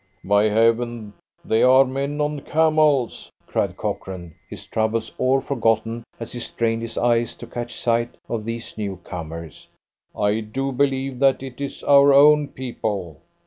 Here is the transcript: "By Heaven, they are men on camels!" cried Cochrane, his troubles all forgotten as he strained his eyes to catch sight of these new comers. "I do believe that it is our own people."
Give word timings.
"By 0.23 0.49
Heaven, 0.49 1.13
they 1.45 1.61
are 1.61 1.85
men 1.85 2.19
on 2.21 2.39
camels!" 2.39 3.29
cried 3.45 3.77
Cochrane, 3.77 4.33
his 4.49 4.65
troubles 4.65 5.13
all 5.19 5.39
forgotten 5.41 6.05
as 6.19 6.31
he 6.31 6.39
strained 6.39 6.81
his 6.81 6.97
eyes 6.97 7.35
to 7.35 7.45
catch 7.45 7.79
sight 7.79 8.17
of 8.27 8.43
these 8.43 8.79
new 8.79 8.97
comers. 9.03 9.67
"I 10.17 10.39
do 10.39 10.71
believe 10.71 11.19
that 11.19 11.43
it 11.43 11.61
is 11.61 11.83
our 11.83 12.11
own 12.15 12.47
people." 12.47 13.21